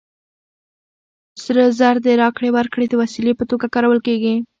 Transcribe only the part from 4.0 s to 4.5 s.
کېږي